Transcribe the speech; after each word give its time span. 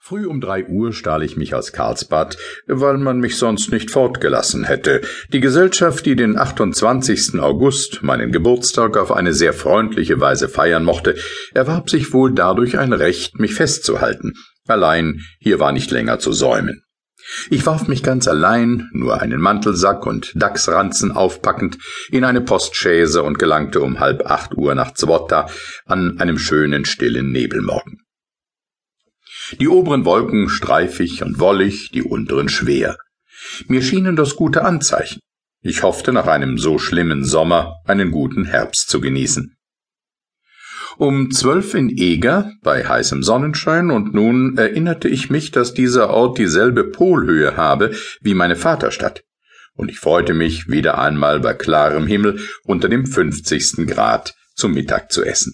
Früh 0.00 0.26
um 0.26 0.40
drei 0.40 0.64
Uhr 0.66 0.92
stahl 0.92 1.22
ich 1.22 1.36
mich 1.36 1.54
aus 1.54 1.72
Karlsbad, 1.72 2.36
weil 2.66 2.98
man 2.98 3.18
mich 3.18 3.36
sonst 3.36 3.72
nicht 3.72 3.90
fortgelassen 3.90 4.64
hätte. 4.64 5.00
Die 5.32 5.40
Gesellschaft, 5.40 6.06
die 6.06 6.14
den 6.14 6.38
28. 6.38 7.40
August, 7.40 8.02
meinen 8.02 8.30
Geburtstag, 8.30 8.96
auf 8.96 9.10
eine 9.10 9.32
sehr 9.32 9.52
freundliche 9.52 10.20
Weise 10.20 10.48
feiern 10.48 10.84
mochte, 10.84 11.16
erwarb 11.54 11.90
sich 11.90 12.12
wohl 12.12 12.32
dadurch 12.32 12.78
ein 12.78 12.92
Recht, 12.92 13.38
mich 13.40 13.54
festzuhalten. 13.54 14.34
Allein 14.68 15.20
hier 15.38 15.58
war 15.60 15.72
nicht 15.72 15.90
länger 15.90 16.18
zu 16.18 16.32
säumen. 16.32 16.82
Ich 17.50 17.66
warf 17.66 17.88
mich 17.88 18.02
ganz 18.02 18.28
allein, 18.28 18.88
nur 18.92 19.20
einen 19.20 19.40
Mantelsack 19.40 20.06
und 20.06 20.32
Dachsranzen 20.36 21.10
aufpackend, 21.10 21.78
in 22.10 22.24
eine 22.24 22.40
Postchaise 22.40 23.22
und 23.22 23.38
gelangte 23.38 23.80
um 23.80 23.98
halb 23.98 24.26
acht 24.26 24.54
Uhr 24.54 24.74
nach 24.74 24.94
Zwotta 24.94 25.48
an 25.84 26.20
einem 26.20 26.38
schönen 26.38 26.84
stillen 26.84 27.32
Nebelmorgen. 27.32 28.05
Die 29.60 29.68
oberen 29.68 30.04
Wolken 30.04 30.48
streifig 30.48 31.22
und 31.22 31.38
wollig, 31.38 31.90
die 31.92 32.02
unteren 32.02 32.48
schwer. 32.48 32.96
Mir 33.68 33.82
schienen 33.82 34.16
das 34.16 34.36
gute 34.36 34.64
Anzeichen. 34.64 35.20
Ich 35.62 35.82
hoffte 35.82 36.12
nach 36.12 36.26
einem 36.26 36.58
so 36.58 36.78
schlimmen 36.78 37.24
Sommer 37.24 37.76
einen 37.84 38.10
guten 38.10 38.44
Herbst 38.44 38.88
zu 38.88 39.00
genießen. 39.00 39.56
Um 40.98 41.30
zwölf 41.30 41.74
in 41.74 41.90
Eger, 41.90 42.52
bei 42.62 42.84
heißem 42.86 43.22
Sonnenschein, 43.22 43.90
und 43.90 44.14
nun 44.14 44.56
erinnerte 44.56 45.08
ich 45.08 45.28
mich, 45.28 45.50
dass 45.50 45.74
dieser 45.74 46.08
Ort 46.10 46.38
dieselbe 46.38 46.84
Polhöhe 46.84 47.56
habe 47.56 47.94
wie 48.22 48.34
meine 48.34 48.56
Vaterstadt, 48.56 49.22
und 49.74 49.90
ich 49.90 49.98
freute 49.98 50.32
mich, 50.32 50.68
wieder 50.68 50.98
einmal 50.98 51.40
bei 51.40 51.52
klarem 51.52 52.06
Himmel 52.06 52.40
unter 52.64 52.88
dem 52.88 53.04
fünfzigsten 53.06 53.86
Grad 53.86 54.34
zum 54.54 54.72
Mittag 54.72 55.12
zu 55.12 55.22
essen. 55.22 55.52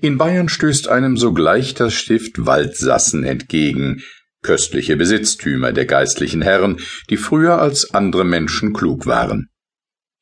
In 0.00 0.18
Bayern 0.18 0.48
stößt 0.48 0.88
einem 0.88 1.16
sogleich 1.16 1.74
das 1.74 1.94
Stift 1.94 2.46
Waldsassen 2.46 3.24
entgegen, 3.24 4.02
köstliche 4.42 4.96
Besitztümer 4.96 5.72
der 5.72 5.86
geistlichen 5.86 6.42
Herren, 6.42 6.78
die 7.10 7.16
früher 7.16 7.60
als 7.60 7.92
andere 7.92 8.24
Menschen 8.24 8.72
klug 8.72 9.06
waren. 9.06 9.48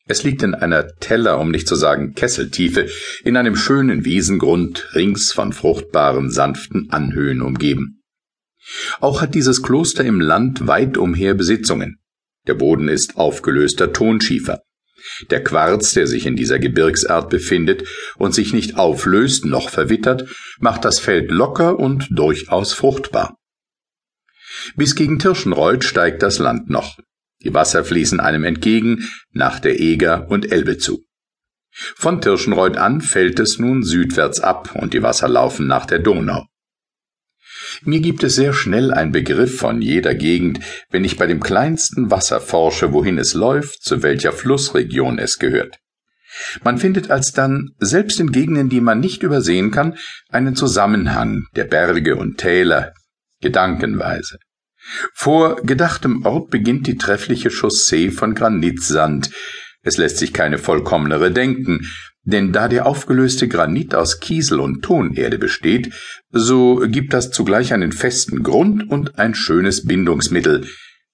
Es 0.07 0.25
liegt 0.25 0.43
in 0.43 0.55
einer 0.55 0.89
Teller, 0.97 1.39
um 1.39 1.51
nicht 1.51 1.69
zu 1.69 1.75
sagen 1.75 2.15
Kesseltiefe, 2.15 2.89
in 3.25 3.37
einem 3.37 3.57
schönen 3.57 4.07
Wiesengrund, 4.07 4.95
rings 4.95 5.33
von 5.33 5.53
fruchtbaren, 5.53 6.31
sanften 6.31 6.89
Anhöhen 6.91 7.43
umgeben. 7.43 8.03
Auch 9.01 9.21
hat 9.21 9.35
dieses 9.35 9.63
Kloster 9.63 10.05
im 10.05 10.21
Land 10.21 10.67
weit 10.67 10.97
umher 10.97 11.35
Besitzungen. 11.35 11.99
Der 12.47 12.55
Boden 12.55 12.89
ist 12.89 13.17
aufgelöster 13.17 13.93
Tonschiefer. 13.93 14.63
Der 15.31 15.43
Quarz, 15.43 15.93
der 15.93 16.07
sich 16.07 16.27
in 16.27 16.37
dieser 16.37 16.59
Gebirgsart 16.59 17.31
befindet 17.31 17.87
und 18.17 18.35
sich 18.35 18.53
nicht 18.53 18.77
auflöst 18.77 19.45
noch 19.45 19.71
verwittert, 19.71 20.29
macht 20.59 20.85
das 20.85 20.99
Feld 20.99 21.31
locker 21.31 21.79
und 21.79 22.09
durchaus 22.11 22.73
fruchtbar. 22.73 23.37
Bis 24.77 24.95
gegen 24.95 25.19
Tirschenreuth 25.19 25.85
steigt 25.85 26.23
das 26.23 26.39
Land 26.39 26.71
noch. 26.71 26.99
Die 27.43 27.55
Wasser 27.55 27.85
fließen 27.85 28.21
einem 28.21 28.45
entgegen, 28.45 29.09
nach 29.33 29.61
der 29.61 29.79
Eger 29.79 30.29
und 30.29 30.51
Elbe 30.51 30.79
zu. 30.79 31.05
Von 31.71 32.21
Tirschenreuth 32.21 32.77
an 32.77 33.01
fällt 33.01 33.39
es 33.39 33.59
nun 33.59 33.85
südwärts 33.85 34.41
ab 34.41 34.75
und 34.75 34.95
die 34.95 35.03
Wasser 35.03 35.29
laufen 35.29 35.67
nach 35.67 35.87
der 35.87 36.01
Donau. 36.01 36.47
Mir 37.83 38.01
gibt 38.01 38.23
es 38.25 38.35
sehr 38.35 38.53
schnell 38.53 38.93
ein 38.93 39.13
Begriff 39.13 39.59
von 39.59 39.83
jeder 39.83 40.15
Gegend, 40.15 40.61
wenn 40.91 41.05
ich 41.05 41.17
bei 41.17 41.27
dem 41.27 41.41
kleinsten 41.41 42.11
Wasser 42.11 42.41
forsche, 42.41 42.93
wohin 42.93 43.19
es 43.19 43.35
läuft, 43.35 43.83
zu 43.83 44.03
welcher 44.03 44.33
Flussregion 44.33 45.19
es 45.19 45.39
gehört. 45.39 45.79
Man 46.63 46.79
findet 46.79 47.11
alsdann, 47.11 47.71
selbst 47.79 48.21
in 48.21 48.33
Gegenden, 48.33 48.69
die 48.69 48.81
man 48.81 49.01
nicht 49.01 49.23
übersehen 49.23 49.71
kann, 49.71 49.97
einen 50.29 50.55
Zusammenhang 50.55 51.45
der 51.57 51.65
Berge 51.65 52.17
und 52.17 52.39
Täler, 52.39 52.93
gedankenweise. 53.41 54.39
Vor 55.15 55.57
gedachtem 55.63 56.25
Ort 56.25 56.51
beginnt 56.51 56.87
die 56.87 56.97
treffliche 56.97 57.51
Chaussee 57.51 58.11
von 58.11 58.35
Granitsand. 58.35 59.31
Es 59.83 59.97
lässt 59.97 60.19
sich 60.19 60.33
keine 60.33 60.59
vollkommenere 60.59 61.31
denken, 61.31 61.87
denn 62.29 62.53
da 62.53 62.69
der 62.69 62.85
aufgelöste 62.85 63.49
Granit 63.49 63.95
aus 63.95 64.21
Kiesel 64.21 64.61
und 64.61 64.83
Tonerde 64.83 65.39
besteht, 65.39 65.95
so 66.31 66.85
gibt 66.87 67.15
das 67.15 67.31
zugleich 67.31 67.73
einen 67.73 67.91
festen 67.91 68.43
Grund 68.43 68.91
und 68.91 69.19
ein 69.19 69.35
schönes 69.35 69.87
Bindungsmittel, 69.87 70.67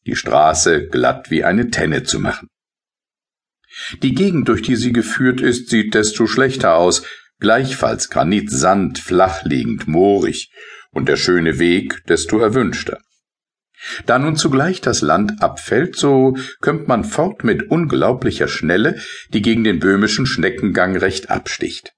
die 0.06 0.16
Straße 0.16 0.88
glatt 0.88 1.30
wie 1.30 1.44
eine 1.44 1.70
Tenne 1.70 2.02
zu 2.02 2.19
machen. 2.19 2.48
Die 4.02 4.12
Gegend, 4.12 4.48
durch 4.48 4.62
die 4.62 4.75
sie 4.75 4.92
geführt 4.92 5.41
ist, 5.41 5.70
sieht 5.70 5.94
desto 5.94 6.26
schlechter 6.26 6.75
aus, 6.75 7.04
gleichfalls 7.38 8.10
Granit, 8.10 8.50
Sand, 8.50 8.98
flachliegend, 8.98 9.86
moorig, 9.86 10.50
und 10.91 11.08
der 11.08 11.16
schöne 11.16 11.60
Weg 11.60 12.02
desto 12.08 12.38
erwünschter. 12.38 12.98
Da 14.06 14.19
nun 14.19 14.37
zugleich 14.37 14.81
das 14.81 15.03
Land 15.03 15.43
abfällt, 15.43 15.97
so 15.97 16.37
kömmt 16.61 16.89
man 16.89 17.05
fort 17.05 17.45
mit 17.45 17.71
unglaublicher 17.71 18.49
Schnelle, 18.49 18.99
die 19.33 19.43
gegen 19.43 19.65
den 19.65 19.78
böhmischen 19.78 20.27
Schneckengang 20.27 20.97
recht 20.97 21.31
absticht. 21.31 21.93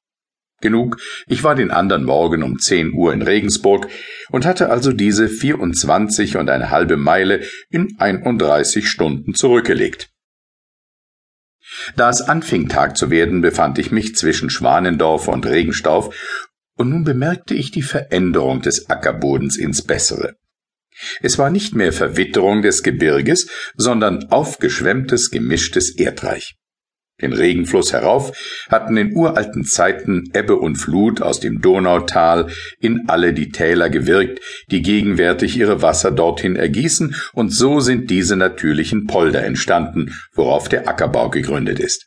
Genug, 0.62 0.98
ich 1.26 1.44
war 1.44 1.54
den 1.54 1.70
andern 1.70 2.04
Morgen 2.04 2.42
um 2.42 2.58
zehn 2.58 2.92
Uhr 2.94 3.12
in 3.12 3.20
Regensburg 3.20 3.88
und 4.30 4.46
hatte 4.46 4.70
also 4.70 4.92
diese 4.92 5.28
vierundzwanzig 5.28 6.38
und 6.38 6.48
eine 6.48 6.70
halbe 6.70 6.96
Meile 6.96 7.42
in 7.68 7.96
einunddreißig 7.98 8.88
Stunden 8.88 9.34
zurückgelegt. 9.34 10.08
Da 11.94 12.08
es 12.08 12.22
anfing 12.22 12.68
Tag 12.68 12.96
zu 12.96 13.10
werden, 13.10 13.42
befand 13.42 13.78
ich 13.78 13.90
mich 13.90 14.16
zwischen 14.16 14.48
Schwanendorf 14.48 15.28
und 15.28 15.44
Regenstauf, 15.46 16.14
und 16.78 16.90
nun 16.90 17.04
bemerkte 17.04 17.54
ich 17.54 17.70
die 17.70 17.82
Veränderung 17.82 18.62
des 18.62 18.88
Ackerbodens 18.88 19.56
ins 19.56 19.82
Bessere. 19.82 20.36
Es 21.20 21.38
war 21.38 21.50
nicht 21.50 21.74
mehr 21.74 21.92
Verwitterung 21.92 22.62
des 22.62 22.82
Gebirges, 22.82 23.48
sondern 23.76 24.30
aufgeschwemmtes, 24.30 25.30
gemischtes 25.30 25.96
Erdreich. 25.96 26.56
Den 27.22 27.32
Regenfluss 27.32 27.94
herauf 27.94 28.36
hatten 28.68 28.98
in 28.98 29.16
uralten 29.16 29.64
Zeiten 29.64 30.24
Ebbe 30.34 30.56
und 30.56 30.76
Flut 30.76 31.22
aus 31.22 31.40
dem 31.40 31.62
Donautal 31.62 32.48
in 32.78 33.04
alle 33.08 33.32
die 33.32 33.48
Täler 33.48 33.88
gewirkt, 33.88 34.40
die 34.70 34.82
gegenwärtig 34.82 35.56
ihre 35.56 35.80
Wasser 35.80 36.10
dorthin 36.10 36.56
ergießen, 36.56 37.14
und 37.32 37.54
so 37.54 37.80
sind 37.80 38.10
diese 38.10 38.36
natürlichen 38.36 39.06
Polder 39.06 39.44
entstanden, 39.44 40.14
worauf 40.34 40.68
der 40.68 40.88
Ackerbau 40.88 41.30
gegründet 41.30 41.80
ist. 41.80 42.06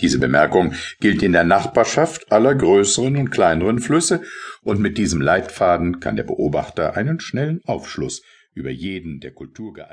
Diese 0.00 0.18
Bemerkung 0.18 0.74
gilt 1.00 1.22
in 1.22 1.32
der 1.32 1.44
Nachbarschaft 1.44 2.32
aller 2.32 2.54
größeren 2.54 3.16
und 3.16 3.30
kleineren 3.30 3.78
Flüsse, 3.78 4.22
und 4.62 4.80
mit 4.80 4.98
diesem 4.98 5.20
Leitfaden 5.20 6.00
kann 6.00 6.16
der 6.16 6.24
Beobachter 6.24 6.96
einen 6.96 7.20
schnellen 7.20 7.60
Aufschluss 7.64 8.22
über 8.54 8.70
jeden 8.70 9.20
der 9.20 9.32
Kultur 9.32 9.72
geeigneten 9.72 9.92